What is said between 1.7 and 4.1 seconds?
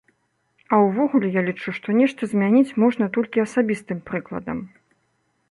што нешта змяніць можна толькі асабістым